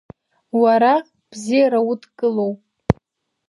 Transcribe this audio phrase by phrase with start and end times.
[0.61, 0.93] Уара
[1.29, 2.59] бзиара удкылоуп.